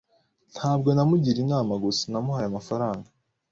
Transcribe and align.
Ntabwo 0.55 0.89
namugiriye 0.91 1.41
inama 1.45 1.73
gusa, 1.83 2.03
namuhaye 2.11 2.47
amafaranga. 2.49 3.07